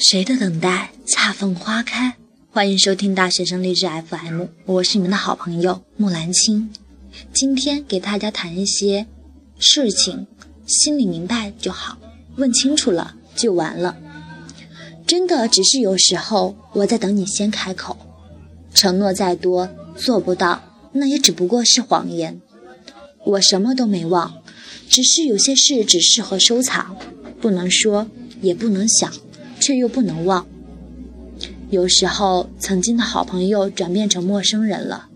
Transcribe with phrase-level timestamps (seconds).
[0.00, 2.16] 谁的等待恰逢花开？
[2.50, 6.70] 欢迎收听大学生励志 FM，我是你们的好朋友木兰青。
[7.34, 9.06] 今天给大家谈一些
[9.58, 10.26] 事情，
[10.66, 11.98] 心里明白就好，
[12.36, 13.94] 问清楚了就完了。
[15.06, 17.98] 真的只是有时候我在等你先开口，
[18.72, 20.62] 承诺再多做不到，
[20.92, 22.40] 那也只不过是谎言。
[23.26, 24.42] 我什么都没忘，
[24.88, 26.96] 只是有些事只适合收藏，
[27.38, 28.06] 不能说，
[28.40, 29.12] 也不能想。
[29.60, 30.46] 却又不能忘。
[31.70, 35.08] 有时候，曾经的好朋友转变成陌生人了；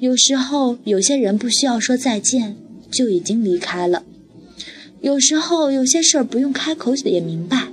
[0.00, 2.56] 有时候，有些人不需要说再见
[2.90, 4.02] 就已经离开了；
[5.00, 7.68] 有时候，有些事儿不用开口也明白；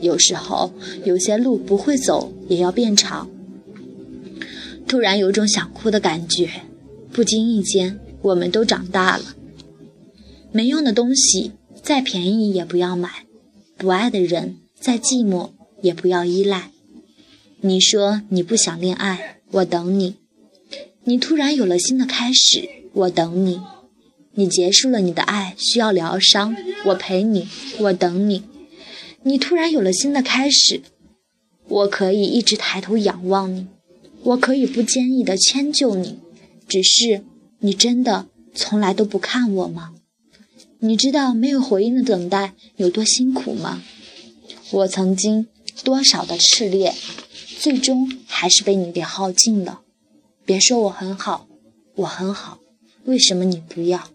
[0.00, 0.72] 有时候，
[1.04, 3.28] 有些路不会走也要变长。
[4.86, 6.48] 突然有种想哭的感觉，
[7.12, 9.24] 不经意间，我们都长大了。
[10.52, 11.50] 没用的东西，
[11.82, 13.08] 再便宜也不要买；
[13.76, 14.58] 不爱的人。
[14.78, 15.48] 再寂寞
[15.84, 16.70] 也不要依赖。
[17.60, 20.16] 你说你不想恋爱，我等你。
[21.04, 23.60] 你突然有了新的开始，我等你。
[24.32, 27.46] 你结束了你的爱，需要疗伤，我陪你，
[27.80, 28.44] 我等你。
[29.24, 30.80] 你突然有了新的开始，
[31.68, 33.66] 我可以一直抬头仰望你，
[34.22, 36.18] 我可以不坚毅的迁就你。
[36.66, 37.22] 只是
[37.58, 39.92] 你真的从来都不看我吗？
[40.78, 43.82] 你知道没有回应的等待有多辛苦吗？
[44.70, 45.46] 我曾经
[45.82, 46.94] 多少的炽烈，
[47.58, 49.82] 最终还是被你给耗尽了。
[50.44, 51.48] 别说我很好，
[51.96, 52.58] 我很好，
[53.04, 54.10] 为什么你不要？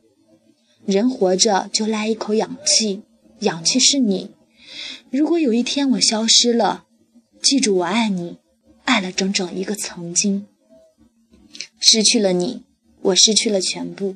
[0.86, 3.02] 人活着就赖一口氧气，
[3.40, 4.32] 氧气是你。
[5.10, 6.86] 如果有一天我消失了，
[7.42, 8.38] 记住我爱你，
[8.86, 10.48] 爱了整整一个曾经。
[11.80, 12.64] 失去了你，
[13.02, 14.16] 我失去了全部。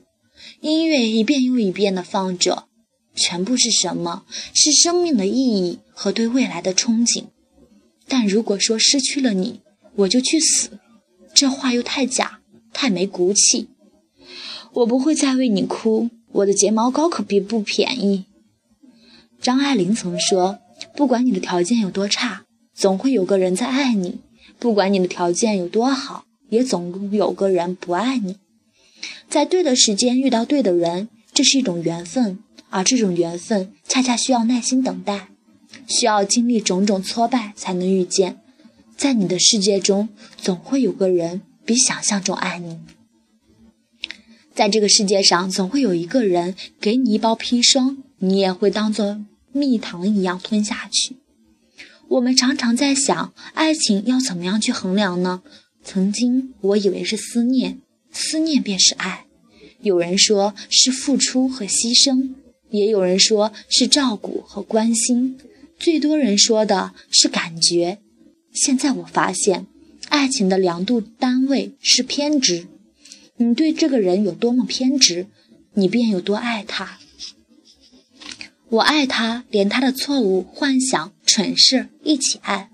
[0.62, 2.68] 音乐一遍又一遍的放着。
[3.16, 4.24] 全部是什么？
[4.54, 7.26] 是生命的意义和对未来的憧憬。
[8.08, 9.62] 但如果说失去了你，
[9.96, 10.80] 我就去死，
[11.34, 12.40] 这话又太假，
[12.74, 13.70] 太没骨气。
[14.74, 18.26] 我不会再为你哭，我的睫毛膏可并不便宜。
[19.42, 20.60] 张爱玲曾说
[20.96, 24.20] ：“不管你的条件有多差，总会有个人在爱你；
[24.58, 28.38] 不管你的条件有多好，也总有个人不爱你。
[29.30, 32.40] 在对的时间遇到对的人，这是一种缘分。”
[32.74, 35.28] 而这种缘分，恰恰需要耐心等待，
[35.88, 38.40] 需要经历种种挫败才能遇见。
[38.98, 42.80] 在你的世界中，总会有个人比想象中爱你。
[44.56, 51.18] 在这个世界上，总会有一个人给你一包砒霜，你也会当做蜜糖一样吞下去。
[52.08, 55.44] 我们常常在想，爱情要怎么样去衡量呢？
[55.84, 57.80] 曾经我以为是思念，
[58.12, 59.28] 思念便是爱。
[59.82, 62.34] 有人说是付出和牺牲。
[62.74, 65.38] 也有人说是照顾和关心，
[65.78, 68.00] 最多人说的是感觉。
[68.52, 69.68] 现在我发现，
[70.10, 72.66] 爱情的量度单位是偏执。
[73.38, 75.28] 你对这个人有多么偏执，
[75.76, 76.98] 你便有多爱他。
[78.70, 82.72] 我爱他，连他的错误、幻想、蠢事一起爱。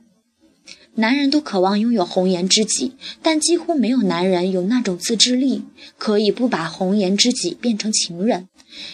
[0.95, 5.63] 男人都渴望拥有红颜知己，但几乎没有男人有那种自制力，
[5.97, 8.47] 可以不把红颜知己变成情人。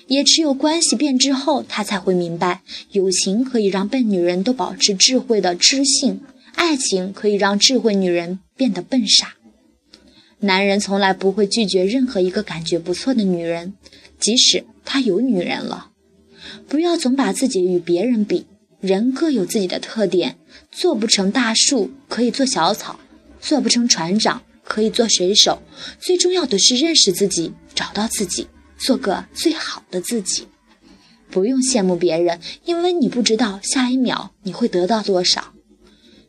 [0.08, 6.22] 也只有关系变质后，他才会明白，友情可以让笨女人都保持智慧的知性，
[6.56, 9.36] 爱情可以让智慧女人变得笨傻。
[10.40, 13.74] 男人从来不会拒绝任何一个感觉不错的女人，
[14.20, 15.92] 即使他有女人了。
[16.68, 18.46] 不要总把自己与别人比，
[18.80, 20.38] 人各有自己的特点，
[20.72, 23.00] 做不成大树可以做小草，
[23.42, 25.62] 做不成船长可以做水手。
[26.00, 28.48] 最重要的是认识自己，找到自己。
[28.78, 30.48] 做个最好的自己，
[31.30, 35.54] 不用羡慕别人，因为你不知道下一秒你会得到多少。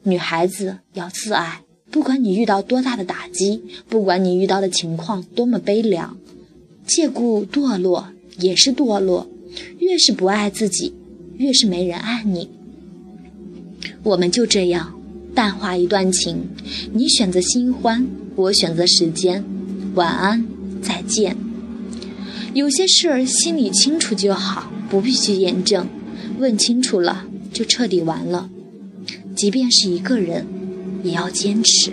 [0.03, 6.17] 女孩子要自爱，不管你遇到多大的打击，不管你遇到的情况多么悲凉，
[6.87, 8.09] 借故堕落
[8.39, 9.29] 也是堕落。
[9.79, 10.93] 越是不爱自己，
[11.37, 12.51] 越是没人爱你。
[14.03, 15.01] 我们就这样
[15.35, 16.47] 淡化一段情，
[16.93, 19.43] 你选择新欢，我选择时间。
[19.95, 20.47] 晚安，
[20.83, 21.35] 再见。
[22.57, 25.87] 有些事儿心里清楚就好，不必去验证。
[26.39, 28.49] 问清楚了，就彻底完了。
[29.37, 30.47] 即便是一个人，
[31.03, 31.93] 也要坚持。